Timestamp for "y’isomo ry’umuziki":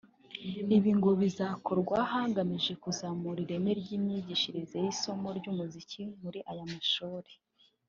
4.83-6.01